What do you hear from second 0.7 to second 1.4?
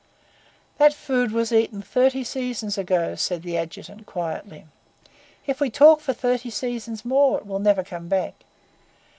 "That food